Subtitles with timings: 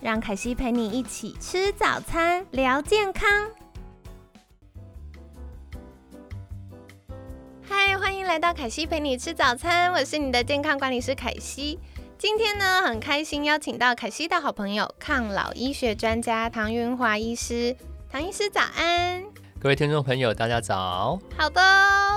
[0.00, 3.28] 让凯西陪你一起吃早餐，聊健康。
[7.62, 11.80] 嗨，欢迎来到凯西陪你吃早餐，我是你的健康管理师凯西。
[12.16, 17.76] 今天呢，很开心邀请到凯西的好朋友，抗老医学专家唐云华医师。
[18.08, 19.24] 唐医师早安。
[19.60, 21.18] 各位听众朋友，大家早。
[21.36, 21.60] 好的，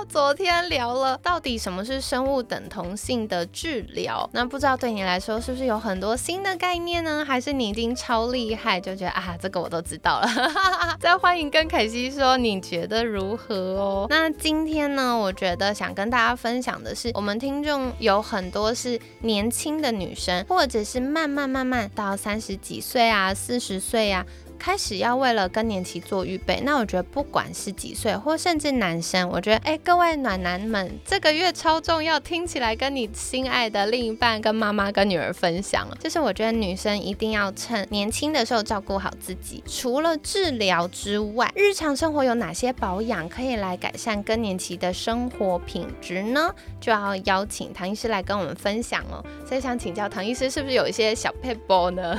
[0.07, 7.25] 昨天聊了到底什么是生物等同性的治疗，那不知道对你来说是不是有很多新的概念呢？
[7.25, 10.27] 还是你已经超厉害，就觉得啊，这个我都知道了。
[11.01, 14.05] 再欢迎跟凯西说，你觉得如何哦？
[14.07, 24.23] 那今天呢，我觉得想跟大家分享的是，我们听众有很多是年轻的女生，或者是慢慢慢慢到三十几岁啊、四十岁啊。
[24.61, 35.97] 开始要为了更年期做预备，那我觉得不管是几岁，或甚至男生，我觉得哎，各位暖男们，这个月超重要，听起来跟你心爱的另一半、跟妈妈、跟女儿分享了。
[35.99, 39.63] 就是我觉得女生一定要趁年轻的时候照顾好自己。
[39.65, 46.53] 除了治疗之外，日常生活有哪些保养可以来改善更年期的生活品质呢？
[46.79, 49.25] 就要邀请唐医师来跟我们分享哦。
[49.43, 52.15] 所以想请教唐医师，是不是有一些小配波呢？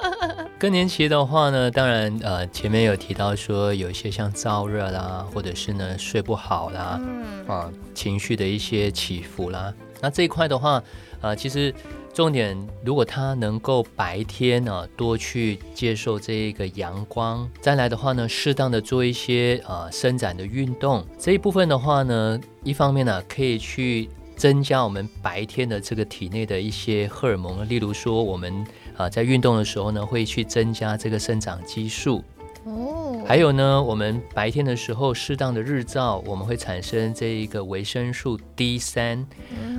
[0.58, 9.72] 更年期的话呢，当然，呃，前面有提到说有一些像燥热啦，或者是呢睡不好啦，嗯啊，情绪的一些起伏啦。
[10.00, 10.82] 那这一块的话，
[11.20, 11.74] 呃，其实
[12.12, 28.64] 重点，如果他能够白天呢多去接受这一个阳光，再来的话呢，适当的做一些呃伸展的运动，这一部分的话呢，一方面呢可以去增加我们白天的这个体内的一些荷尔蒙，例如说我们。
[28.96, 32.22] 啊，在运动的时候呢，会去增加这个生长激素。
[32.64, 39.26] 哦，还有呢，我们白天的时候适当的日照，我们会产生这一个维生素 D 三。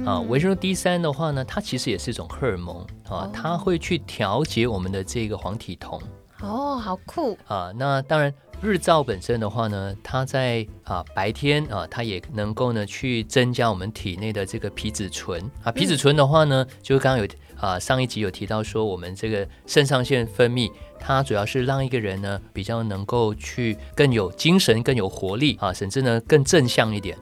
[0.05, 6.01] 啊，维生素 D 三的话呢，它其实也是一种荷尔蒙啊，它会去调节我们的这个黄体酮。
[6.41, 7.71] 哦，好酷啊！
[7.73, 15.71] 那当然，日照本身的话呢，它在啊白天啊，它也能够呢去增加我们体内的这个皮质醇啊。
[15.71, 17.27] 皮质醇的话呢，就刚刚有。
[17.59, 20.69] 啊，上一集有提到说，我们这个肾上腺分泌，
[20.99, 27.17] 它主要是让一个人呢比较能够去更有精神、更有活力啊，甚至呢更正向一点。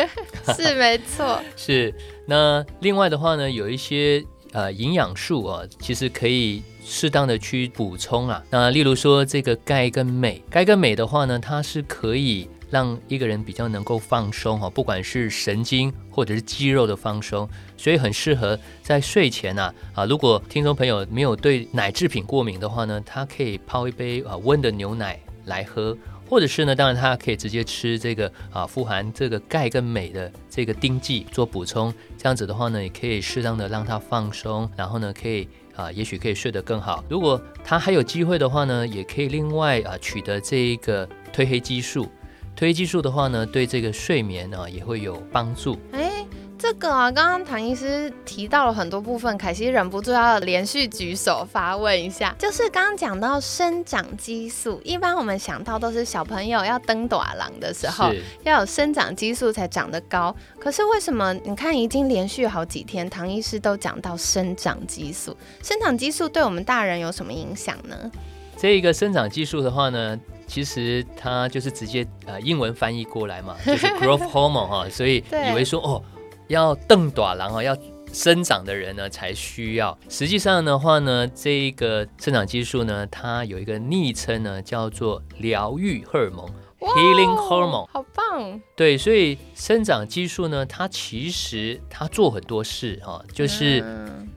[0.54, 1.40] 是没错。
[1.56, 1.94] 是
[2.26, 4.22] 那另外的话呢，有一些
[4.56, 8.42] 呃营养素啊，其实可以适当的去补充啊。
[8.48, 12.48] 那例如说这个钙跟镁，钙跟镁的话呢，它是可以。
[12.68, 20.04] 让一个人比较能够放松哈，不管是神经或者是肌肉的放松，所以很适合在睡前呐啊。
[20.04, 25.96] 如果听众朋友没有对奶制品过敏的话呢，他可以泡一杯啊温的牛奶来喝，
[26.28, 37.04] 或者是呢，当然他可以直接吃这个啊富含这个钙跟镁的这个丁剂做补充，这样子的话呢，也可以适当的让他放松，然后呢可以啊也许可以睡得更好。
[37.08, 42.08] 如果他还有机会的话呢，也可以另外啊取得这一个褪黑激素。
[42.56, 45.78] 褪黑激素的话呢，对这个睡眠呢也会有帮助。
[45.92, 46.26] 哎，
[46.58, 58.10] 这个啊，刚刚唐医师提到了很多部分，凯西忍不住要连续举手发问一下，就是刚刚讲到生长激素，一般我们想到都是小朋友要登短廊的时候
[58.42, 68.10] 要有生长激素才长得高，可是为什么你看已经连续好几天，唐医师都讲到生长激素，生长激素对我们大人有什么影响呢？
[68.56, 70.18] 这一个生长激素的话呢？
[70.48, 75.16] 其实它就是直接呃英文翻译过来嘛，就是 growth hormone 哈， 所以
[75.50, 76.00] 以为说哦
[76.48, 77.76] 要瞪短郎哈要
[78.12, 79.96] 生长的人呢才需要。
[80.08, 86.46] 实际上的话呢，这一个生长激素呢，它有一个昵称呢叫做疗愈荷尔蒙
[86.80, 88.60] healing hormone，好棒。
[88.74, 93.84] 对，所以生长激素呢，它其实它做很多事哈，就是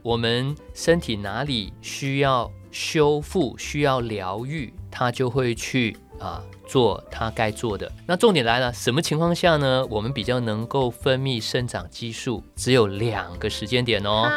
[0.02, 4.72] 我们身体哪里需要修复、需要疗愈。
[4.92, 7.90] 它就会去啊做他该做的。
[8.06, 9.84] 那重点来了，什么情况下呢？
[9.90, 14.30] 我们比较能够分泌生长激素，只有两个时间点哦。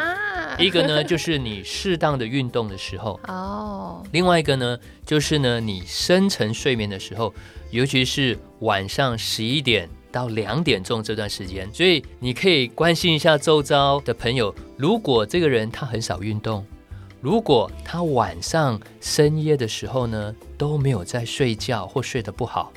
[0.58, 4.02] 一个呢就是你适当的运动的时候哦。
[4.12, 7.32] 另外一个呢就是呢你深层睡眠的时候，
[7.70, 11.72] 尤其是晚上十一点到两点钟这段时间。
[11.72, 16.64] 所以你可以关心一下周遭的朋友，如果这个人他很少运动。
[17.24, 22.70] 如果他晚上深夜的时候呢都没有在睡觉或睡得不好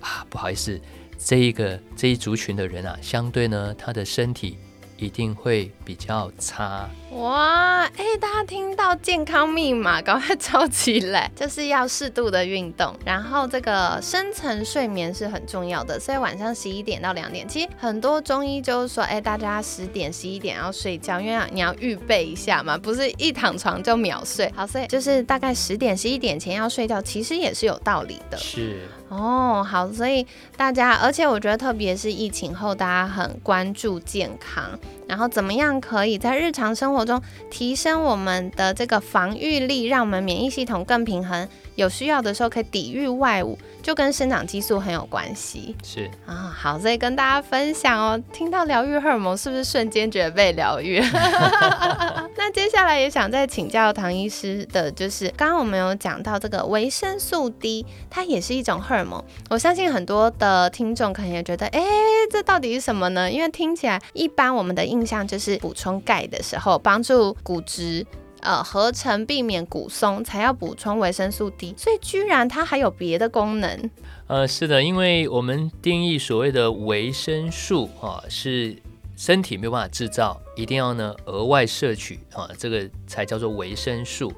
[0.00, 0.80] 啊，不好意思，
[1.16, 4.58] 这一个这一族群的人啊，相对呢他的身体
[4.98, 6.88] 一定会比较差。
[7.12, 24.52] 哇，哎，大家听到健康密码，赶快抄起来， 就是要适度的运动，然后这个深层睡眠是很重要的，所以晚上十一点到两点，其实很多中医就是说，哎，大家十点、十一点要睡觉，因为你要预备一下嘛，不是一躺床就秒睡。
[24.54, 28.36] 好，所以就是大概十点、十一点前要睡觉，其实也是有道理的。
[28.36, 30.26] 是哦，好，所以
[30.56, 34.64] 大家，而且我觉得特别是疫情后，大家很关注健康，
[35.06, 45.76] 然后怎么样可以在日常生活中提升我们的这个防御力，让我们免疫系统更平衡，有需要的时候可以抵御外物，就跟生长激素很有关系。
[45.84, 48.20] 是啊，好，所以跟大家分享哦。
[48.32, 51.00] 听到疗愈荷尔蒙，是不是瞬间觉得被疗愈？
[52.38, 59.22] 那接下来也想再请教唐医师的，就是刚刚我们有讲到这个维生素 D，它也是一种荷尔蒙。
[59.50, 61.82] 我相信很多的听众可能也觉得，哎，
[62.30, 63.30] 这到底是什么呢？
[63.30, 68.04] 因为听起来一般我们的印象就是补充钙的时候帮助骨质
[68.40, 73.90] 呃合成，避免骨松才要补充维生素 D，所以居然它还有别的功能。
[74.26, 78.76] 呃，是的，因为我们定义所谓的维生素啊，是
[79.16, 84.32] 身体没有办法制造，一定要呢额外摄取啊，这个才叫做维生素。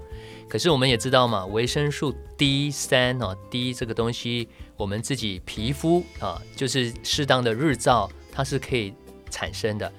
[0.48, 8.94] 可是我们也知道嘛，维生素 D 三哦，D 这个东西，我们自己皮肤啊，就是适当的日照，它是可以
[9.30, 9.92] 产生的。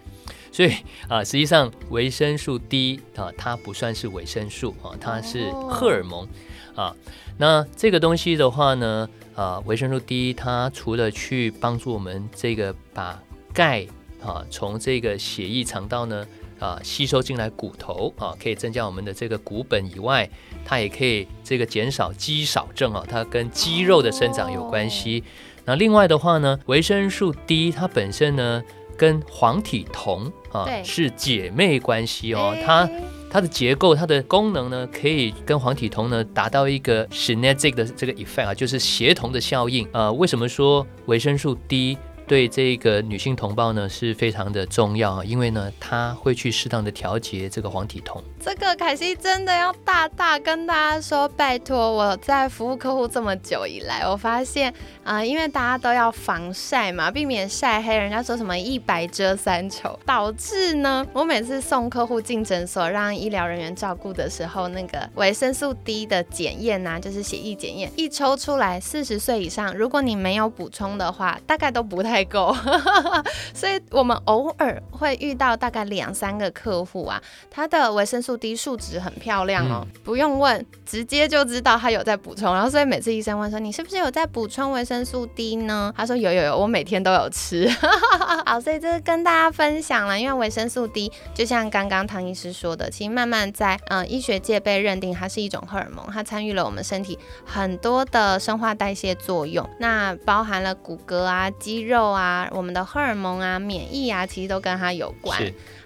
[0.51, 0.74] 所以
[1.07, 6.28] 啊，实际上维生素 D 啊，它不算是维生素啊，它是荷尔蒙
[6.75, 6.96] 啊。
[7.38, 13.22] 那这个东西的话呢，啊，维生素 D 它除了去帮助我们这个把
[13.54, 13.86] 钙
[14.22, 16.25] 啊从这个血液肠道呢
[16.60, 20.30] 啊吸收进来骨头啊，可以增加我们的这个骨本以外，
[20.64, 25.24] 它也可以这个减少肌少症啊，它跟肌肉的生长有关系。
[25.66, 28.64] 那另外的话呢，维生素 D 它本身呢。
[28.98, 32.86] 跟黄体酮啊是姐妹关系哦，它
[33.32, 39.88] 它的结构、它的功能呢，可以跟黄体酮呢达到一个 synergic 的这个 effect 啊，就是协同的效应。
[39.94, 41.98] 呃，为什么说维生素 D？
[42.30, 48.24] 对这个女性同胞呢是非常的重要，因为呢，她会去适当的调节这个黄体酮。
[48.44, 72.09] 这个凯西真的要大大跟大家说，拜托我在服务客户这么久以来，我发现啊，因为大家都要防晒嘛，避免晒黑，人家说什么一白遮三丑，导致呢，我每次送客户进诊所让医疗人员照顾的时候，那个维生素 D 的检验呐，就是血液检验，一抽出来，四十岁以上，如果你没有补充的话，大概都不太。
[72.09, 72.51] 太够，
[73.53, 77.21] 所以我们偶尔会遇到大概两三个客户啊，
[77.51, 82.54] 他的维生素 D 数值很漂亮哦，不用问，直接就知道他有在补充。
[82.54, 85.94] 然后所以每次医生问说你是不是有在补充维生素 D 呢？
[85.96, 87.70] 他说有有有，我每天都有吃。
[88.46, 102.10] 好，所以这是跟大家分享了，因为维生素 D 就像刚刚唐医师说的，其实慢慢在嗯医学界被认定它是一种荷尔蒙，它参与了我们身体很多的生化代谢作用，那包含了骨骼啊、肌肉。
[102.10, 105.40] 啊，我们的荷尔蒙啊、免疫啊，其实都跟它有关。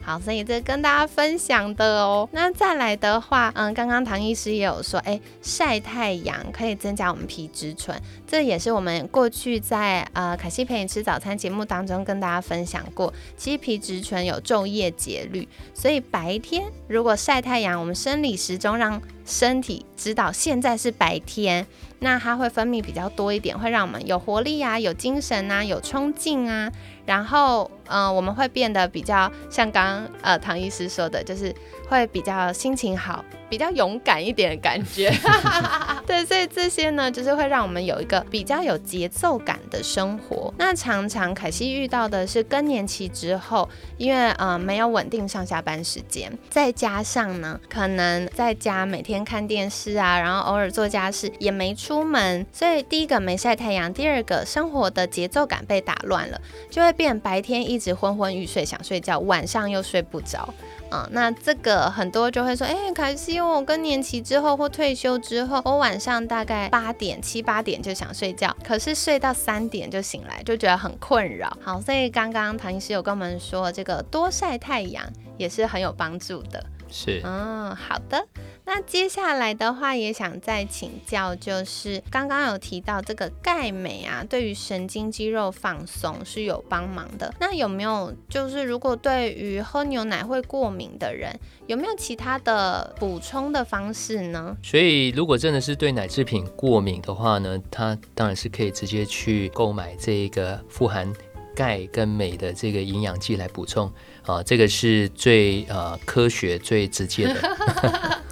[0.06, 2.28] 好，所以这跟大家分享的哦。
[2.34, 13.14] 那再来的话，嗯，刚刚唐医师也有说，哎，晒太阳可以增加我们皮质醇，这也是我们过去在呃凯西陪你吃早餐节目当中跟大家分享过。
[13.38, 21.66] 其实皮质醇有昼夜节律，所以白天如果晒太阳，我们生理时钟让身体知道现在是白天。
[22.04, 26.70] 那它会分泌比较多一点，会让我们有活力啊，有精神呐，有冲劲啊。
[27.06, 31.54] 然后，嗯，我们会变得比较像刚呃唐医师说的，就是
[31.90, 35.14] 会比较心情好，比较勇敢一点的感觉。
[36.08, 40.52] 对，所以这些呢，就是会让我们有一个比较有节奏感的生活。
[40.58, 56.42] 那常常凯西遇到的是更年期之后，因为呃没有稳定上下班时间，再加上呢，可能在家每天看电视啊，然后偶尔做家事，也没出门，所以第一个没晒太阳，第二个生活的节奏感被打乱了，
[56.72, 56.94] 就会。
[56.94, 60.54] 变白天一直昏昏欲睡想睡觉，晚上又睡不着，
[60.94, 71.52] 嗯，那这个很多就会说，哎，凯西，我更年期之后或退休之后，我晚上大概八点七八点就想睡觉，可是睡到三点就醒来，就觉得很困扰。
[71.60, 75.04] 好，所以刚刚唐医师有跟我们说，这个多晒太阳
[75.36, 76.64] 也是很有帮助的。
[76.88, 78.24] 是，嗯，好的。
[78.66, 87.34] 那接下来的话，也想再请教，就是刚刚有提到这个钙镁啊，对于神经肌肉放松是有帮忙的。
[87.40, 94.56] 那有没有就是如果对于喝牛奶会过敏的人，有没有其他的补充的方式呢？
[94.64, 101.12] 所以如果真的是对奶制品过敏的话呢，它当然是可以直接去购买这个富含
[101.54, 103.92] 钙跟镁的这个营养剂来补充
[104.26, 108.22] 啊，这个是最呃科学最直接的。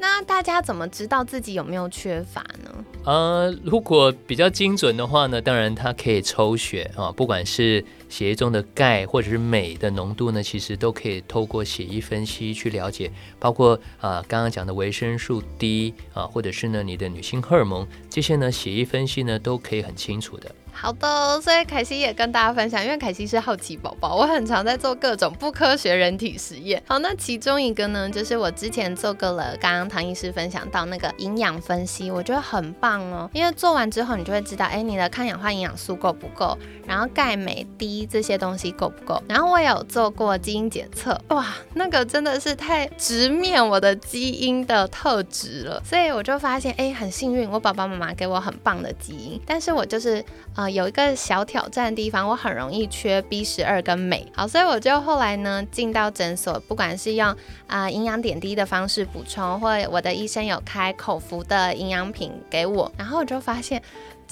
[0.00, 2.84] 那大家怎么知道自己有没有缺乏呢？
[3.04, 20.50] 呃，如果比较精准的话呢，当然它可以抽血啊，不管是血液中的钙或者是镁的浓度呢，其实都可以透过血液分析去了解，包括啊刚刚讲的维生素 D 啊，或者是呢你的女性荷尔蒙这些呢，血液分析呢都可以很清楚的。
[20.72, 26.82] 好的，所以凯西也跟大家分享，因为凯西是好奇宝宝，我很常在做各种不科学人体实验。
[26.86, 39.22] 好，那其中一个呢，就是我之前做过了，刚刚唐医师分享到那个营养分析，我觉得很棒哦，因为做完之后你就会知道，哎，你的抗氧化营养素够不够，然后钙、镁、D 这些东西够不够。
[39.28, 50.24] 然后我也有做过基因检测，哇，那个真的是太直面我的基因的特质了，所以我就发现，哎，很幸运，我爸爸妈妈给我很棒的基因，但是我就是。
[50.68, 54.26] 有一个小挑战的地方，我很容易缺 B 十二跟镁。
[54.34, 57.36] 好，所以我就后来呢进到诊所，不管是用
[57.68, 63.80] 啊营养点滴的方式补充，或我的医生有开口服的营养品给我，然后我就发现。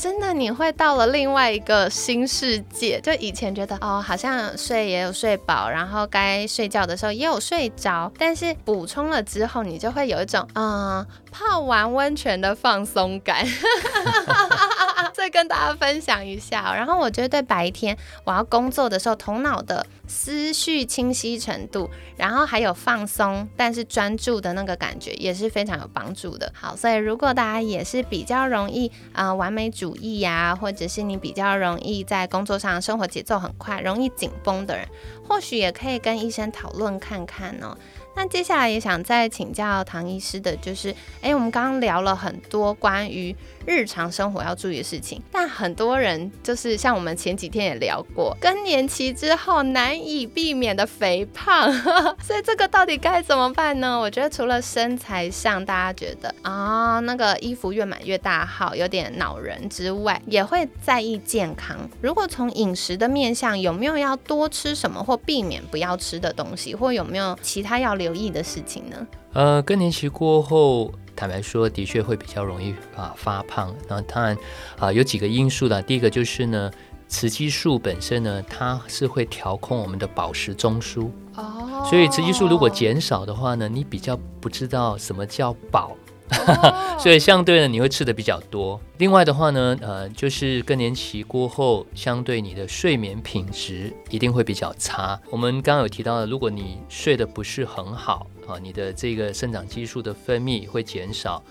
[0.00, 3.00] 真的，你会到了另外一个新世界。
[3.00, 13.44] 就以前觉得哦，好像睡也有睡饱，然后该睡觉的时候也有睡着，但是补充了之后，你就会有一种嗯泡完温泉的放松感。
[15.18, 16.72] 再跟大家分享一下。
[16.72, 26.52] 然后我觉得对白天我要工作的时候，头脑的思绪清晰程度，然后还有放松但是专注的那个感觉，也是非常有帮助的。
[26.54, 34.86] 好，所以如果大家也是比较容易啊完美主义呀，或者是你比较容易在工作上生活节奏很快、容易紧绷的人，
[35.26, 37.76] 或许也可以跟医生讨论看看哦。
[38.14, 43.34] 那接下来也想再请教唐医师的，就是，哎，我们刚刚聊了很多关于。
[43.68, 51.70] 日常生活要注意的事情，但很多人就是像我们前几天也聊过，更年期之后难以避免的肥胖，
[52.24, 54.00] 所以这个到底该怎么办呢？
[54.00, 61.76] 我觉得除了身材上大家觉得啊那个衣服越买越大号有点恼人之外，也会在意健康。
[62.00, 69.06] 如果从饮食的面向，有没有要多吃什么或避免不要吃的东西，或有没有其他要留意的事情呢？
[69.34, 70.90] 呃，更年期过后。
[71.18, 73.74] 坦白说，的确会比较容易啊发胖。
[73.88, 74.38] 那当然
[74.78, 75.82] 啊有几个因素的。
[75.82, 76.70] 第一个就是呢，
[77.08, 81.10] 雌激素本身呢，它是会调控我们的饱食中枢。
[81.34, 81.84] 哦。
[81.90, 85.96] 所以雌激素如果减少的话呢，你比较不知道什么叫饱。
[86.98, 88.80] 所以相对呢，你会吃的比较多。
[88.98, 95.18] 另外的话呢，呃，就是更年期过后，相对你的睡眠品质一定会比较差。
[95.30, 101.42] 我们刚刚有提到的，如果你睡得不是很好啊，你的这个生长激素的分泌会减少，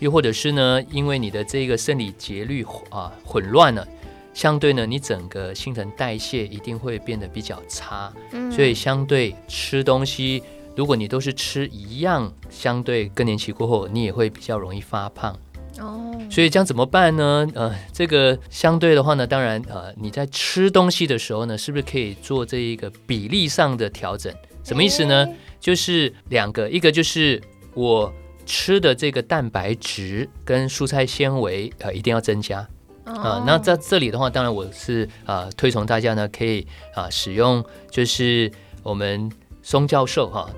[0.00, 3.86] 又或者是呢，因为你的这个生理节律啊混乱了，
[4.34, 8.12] 相对呢，你整个新陈代谢一定会变得比较差。
[8.32, 10.42] 嗯，所以相对吃东西。
[10.76, 15.34] 如果你都是吃一样，相对更年期过后，你也会比较容易发胖
[15.80, 16.14] 哦。
[16.30, 17.48] 所以这样怎么办呢？
[17.54, 24.30] 呃，这个相对的话呢，当然呃，你在吃东西的时候呢，是不是可以做这一个比例上的调整？
[24.62, 25.26] 什么意思呢？
[25.58, 27.40] 就是两个，一个就是
[27.72, 28.12] 我
[28.44, 32.58] 吃的这个蛋白质跟蔬菜纤维呃一定要增加
[33.04, 33.42] 啊。
[33.46, 38.52] 那在这里的话，当然我是啊推崇大家呢可以啊使用就是
[38.82, 39.30] 我们。
[39.66, 40.48] 宋教授哈，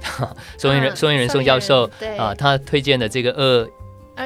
[0.58, 3.70] 宋英仁宋英仁宋教授啊，他推荐的这个二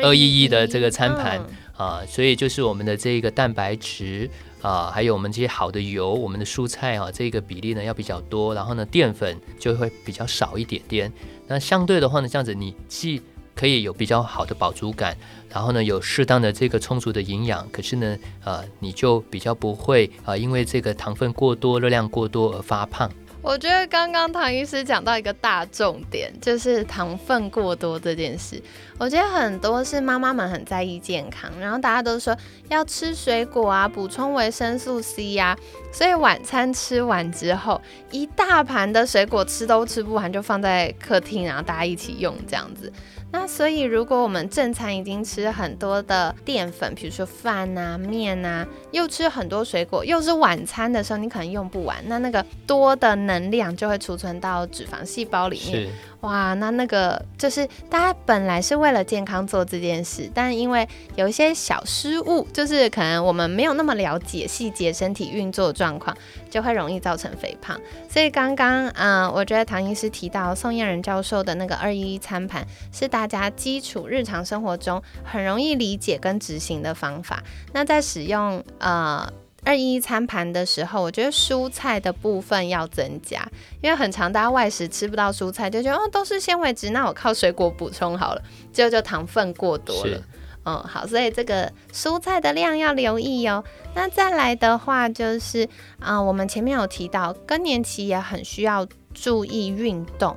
[0.03, 1.41] 二一一的这个餐盘
[1.77, 4.29] 啊，所以就是我们的这个蛋白质
[4.61, 11.13] 啊，还有我们这些好的油，我们的蔬菜啊，这个比例呢要比较多，然后呢淀粉就会比较少一点点。
[11.47, 13.23] 那相对的话呢，这样子你既
[13.55, 15.17] 可以有比较好的饱足感，
[15.49, 23.09] 然后呢有适当的这个充足的营养，可是呢呃你就比较不会啊因为这个糖分过多、热量过多而发胖。
[23.43, 28.63] 我觉得刚刚唐医师讲到一个大重点，就是糖分过多这件事。
[28.99, 32.37] 我觉得很多是妈妈们很在意健康，然后大家都说
[32.69, 35.59] 要吃水果啊，补充维生素 C 呀，
[35.93, 37.83] 所以晚餐吃完之后，
[38.13, 42.93] 一大盘的水果吃都吃不完，就放在客厅，然后大家一起用这样子。
[43.35, 55.89] 那所以，如果我们正餐已经吃很多的淀粉，比如说饭啊、面啊，又吃很多水果，又是晚餐的时候，你可能用不完，那那个多的能量就会储存到脂肪细胞里面。
[56.23, 66.17] 哇，那那个就是大家本来是为了健康做这件事，但因为有一些小失误，就是可能我们没有那么了解细节身体运作状况，
[66.49, 67.77] 就会容易造成肥胖。
[68.09, 77.43] 所以刚刚嗯，我觉得唐医师提到宋燕人教授的那个二一一餐盘，是大家基础日常生活中很容易理解跟执行的方法。
[77.73, 79.29] 那在使用呃。
[79.65, 83.47] 二一餐盘的时候，我觉得蔬菜的部分要增加，
[83.81, 88.43] 因为很常大家外食吃不到蔬菜，就觉得哦都是纤维质，那我靠水果补充好了，
[88.73, 90.21] 结果就糖分过多了。
[90.65, 93.65] 嗯，好，所以这个蔬菜的量要留意哦。
[93.95, 100.37] 那再来的话就是啊，我们前面有提到更年期也很需要注意运动。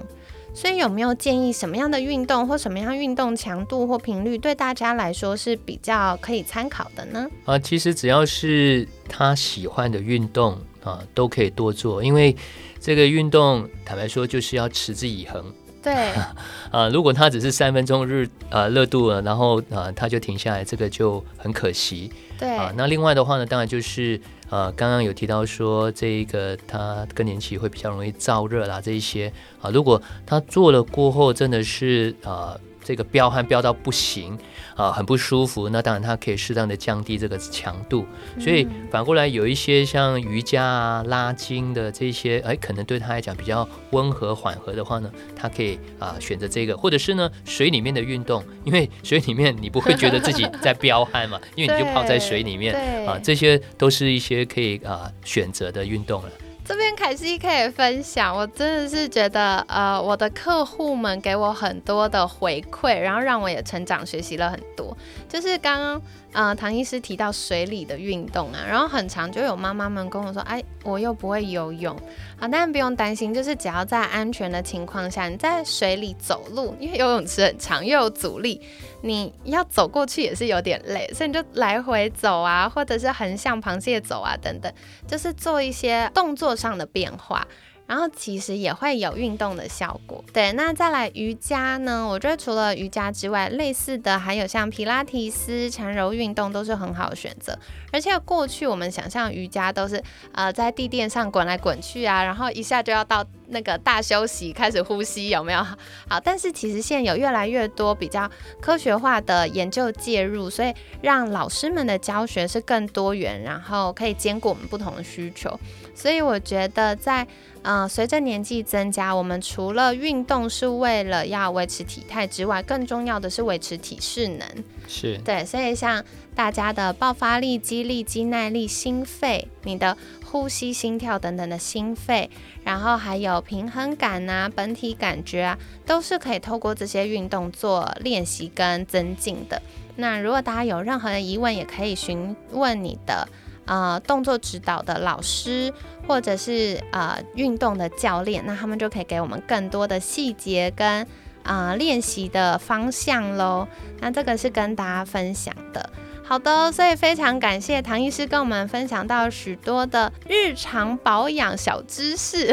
[0.56, 7.28] 所以有没有建议什么样的运动或什么样运动强度或频率对大家来说是比较可以参考的呢？
[7.44, 12.34] 啊，其实只要是他喜欢的运动啊，都可以多做，因为
[12.80, 15.44] 这个运动坦白说就是要持之以恒。
[15.86, 16.12] 对。
[16.72, 22.12] 啊，如果他只是三分钟日呃热度了，然后啊他就停下来，这个就很可惜。
[22.38, 22.50] 对。
[22.58, 24.20] 啊，那另外的话呢，当然就是。
[24.48, 32.56] 呃，刚刚有提到说这一个他更年期会比较容易燥热啦，这一些啊，如果他做了过后真的是啊。
[32.86, 34.38] 这个飙汗飙到不行
[34.76, 35.68] 啊，很不舒服。
[35.70, 38.06] 那当然，它可以适当的降低这个强度。
[38.40, 52.76] 所以反过来，有一些像瑜伽啊、拉筋的这些，哎，可能对他来讲比较温和缓和的话呢，他可以啊选择这个，或者是呢水里面的运动，因为水里面你不会觉得自己在飙汗嘛，因为你就 泡在水里面
[53.08, 56.30] 啊，这些都是一些可以啊选择的运动了。
[56.68, 64.98] 这边凯西可以分享，我真的是觉得，呃，我的客户们给我很多的回馈，然后让我也成长学习了很多，
[65.36, 66.02] 就是刚刚。
[66.32, 71.96] 呃，唐医师提到水里的运动啊，然后很长就有妈妈们跟我说，哎，我又不会游泳，
[72.38, 78.60] 啊，但不用担心，就是只要在安全的情况下，你在水里走路，因为游泳池很长又有阻力，
[79.00, 84.70] 你要走过去也是有点累，所以你就来回走啊，或者是横向螃蟹走啊，等等，
[85.08, 87.48] 就是做一些动作上的变化。
[87.88, 90.52] 然后其实也会有运动的效果，对。
[90.54, 92.08] 那再来瑜伽呢？
[92.08, 97.58] 我觉得除了瑜伽之外，类似的还有像皮拉提斯、缠柔运动都是很好的选择。
[97.92, 105.60] 而且过去我们想象瑜伽都是呃在地垫上滚来滚去啊，然后一下就要到那个大休息开始呼吸，有没有？
[106.10, 108.30] 好，但是其实现在有越来越多比较
[108.60, 115.58] 科学化的研究介入，所以让老师们的教学是更多元，然后可以兼顾我们不同的需求。
[115.94, 117.26] 所以我觉得在
[117.68, 124.48] 嗯，随着年纪增加，我们除了运动是为了要维持体态之外，更重要的是维持体适能。
[124.88, 132.30] 是对，所以像大家的爆发力、肌力、肌耐力、心肺、你的呼吸、心跳等等的心肺，
[132.64, 139.60] 然后还有平衡感啊、本体感觉啊，都是可以透过这些运动做练习跟增进的。
[139.96, 143.28] 那如果大家有任何的疑问，也可以询问你的。
[143.66, 145.74] 呃，动作指导的老师
[146.08, 151.06] 或者是呃运动的教练，那他们就可以给我们更多的细节跟
[151.44, 153.68] 啊练习的方向喽。
[154.00, 155.90] 那这个是跟大家分享的。
[156.24, 162.52] 好的，所以非常感谢唐医师跟我们分享到许多的日常保养小知识。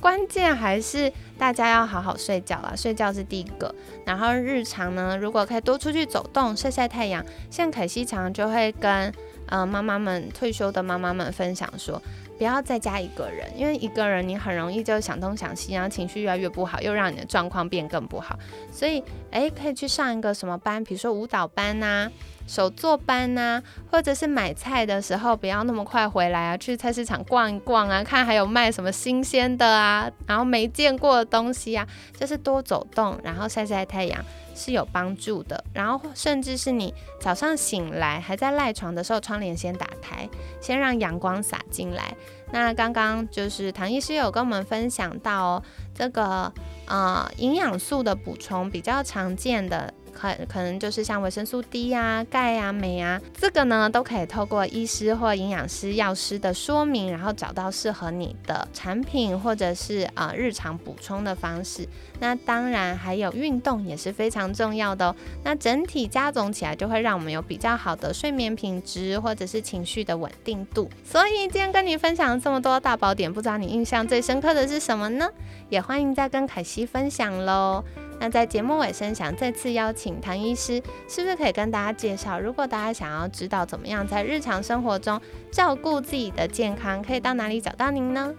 [0.00, 3.74] 关键还是大家要好好睡觉啊，睡觉是第一个。
[4.06, 9.12] 然后日常呢，如果可以多出去走动、晒晒太阳，像凯西常就会跟。
[9.52, 12.00] 嗯，妈妈们退休的妈妈们分享说，
[12.40, 18.34] 不要再加一个人，因为一个人你很容易就想东想西，然后情绪越来越不好，又让你的状况变更不好。
[18.72, 22.10] 所以，哎，可以去上一个什么班，比如说舞蹈班呐。
[22.46, 31.86] 手作班呐，或者是买菜的时候不要那么快回来啊，去菜市场逛一逛啊，看还有卖什么新鲜的啊，然后没见过的东西啊，
[32.18, 34.24] 就是多走动，然后晒晒太阳
[34.60, 35.64] 是有帮助的。
[35.72, 40.28] 然后甚至是你早上醒来还在赖床的时候，窗帘先打开，
[40.60, 42.14] 先让阳光洒进来。
[42.52, 45.62] 那刚刚就是唐医师有跟我们分享到
[45.94, 46.52] 这个
[46.86, 49.92] 呃营养素的补充比较常见的。
[50.20, 61.88] 可可能就是像维生素 D 啊、钙啊、镁啊，这个呢都可以透过医师或营养师、药师的说明，然后找到适合你的产品或者是啊日常补充的方式。
[62.18, 65.16] 那当然还有运动也是非常重要的哦。
[65.42, 70.90] 那整体加总起来就会让我们有比较好的睡眠品质或者是情绪的稳定度。
[71.02, 75.26] 所以今天跟你分享这么多大宝典，不知道你印象最深刻的是什么呢？
[75.70, 77.82] 也欢迎再跟凯西分享喽。
[78.20, 85.18] 那在节目尾声，想再次邀请唐医师，是不是可以跟大家介绍，如果大家想要知道怎么样在日常生活中
[85.50, 88.32] 照顾自己的健康，可以到哪里找到您呢？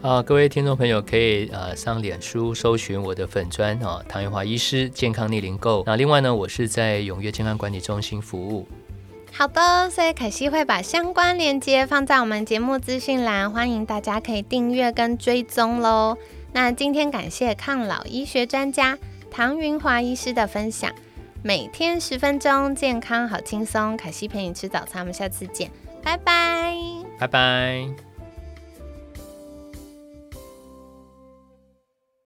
[0.00, 5.82] 啊，各位听众朋友可以呃上脸书搜寻我的粉砖啊，唐玉华医师健康逆龄购。
[5.84, 8.66] 那另外呢，我是在永跃健康管理中心服务。
[9.32, 16.16] 好的，所以凯西会把相关链接放在我们节目资讯栏，欢迎大家可以订阅跟追踪喽。
[16.52, 18.98] 那今天感谢抗老医学专家
[19.30, 20.92] 唐云华医师的分享，
[21.42, 23.96] 每天十分钟，健康好轻松。
[23.96, 25.70] 凯西陪你吃早餐，我们下次见，
[26.02, 26.74] 拜拜，
[27.18, 28.09] 拜拜。